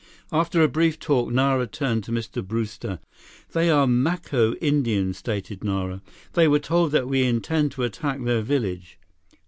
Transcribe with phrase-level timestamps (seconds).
[0.31, 2.43] After a brief talk, Nara turned to Mr.
[2.43, 2.97] Brewster.
[3.51, 6.01] "They are Maco Indians," stated Nara.
[6.33, 8.97] "They were told that we intend to attack their village."